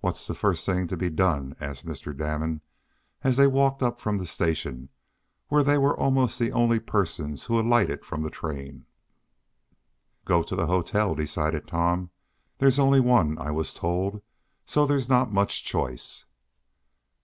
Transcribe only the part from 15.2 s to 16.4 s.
much choice."